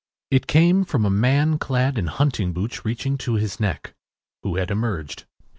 [0.31, 3.93] It came from a man clad in hunting boots reaching to his neck,
[4.41, 5.25] who had emerged.